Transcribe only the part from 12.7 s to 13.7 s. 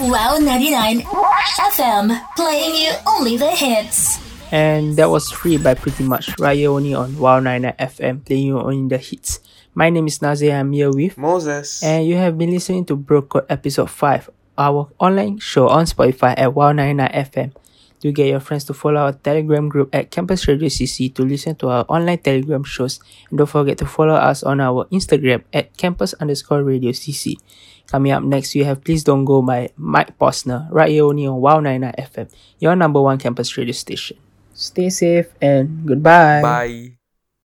to Bro Code